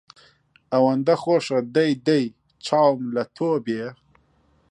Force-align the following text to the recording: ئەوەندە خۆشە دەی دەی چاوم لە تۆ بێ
ئەوەندە 0.71 1.15
خۆشە 1.23 1.59
دەی 1.75 1.91
دەی 2.07 2.25
چاوم 2.65 3.01
لە 3.15 3.23
تۆ 3.35 3.49
بێ 3.65 3.83